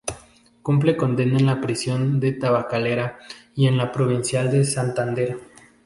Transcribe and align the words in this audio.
Cumple 0.63 0.95
condena 0.97 1.37
en 1.37 1.45
la 1.45 1.61
prisión 1.61 2.19
de 2.19 2.31
Tabacalera 2.31 3.19
y 3.53 3.67
en 3.67 3.77
la 3.77 3.91
provincial 3.91 4.49
de 4.49 4.63
Santander. 4.65 5.37